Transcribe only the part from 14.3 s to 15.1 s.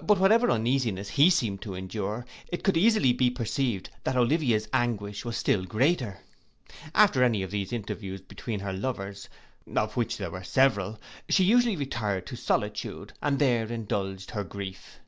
her grief.